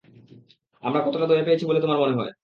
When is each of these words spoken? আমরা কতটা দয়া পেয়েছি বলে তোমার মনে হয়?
আমরা 0.83 0.99
কতটা 1.01 1.25
দয়া 1.27 1.45
পেয়েছি 1.47 1.65
বলে 1.65 1.79
তোমার 1.81 1.99
মনে 1.99 2.17
হয়? 2.19 2.31